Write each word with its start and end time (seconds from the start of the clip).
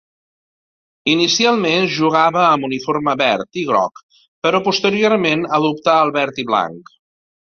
Inicialment 1.11 1.89
jugava 1.97 2.41
amb 2.45 2.67
uniforme 2.69 3.15
verd 3.21 3.61
i 3.65 3.69
groc, 3.73 4.01
però 4.47 4.63
posteriorment 4.69 5.45
adoptà 5.59 5.99
el 6.07 6.15
verd 6.17 6.43
i 6.47 6.49
blanc. 6.55 6.91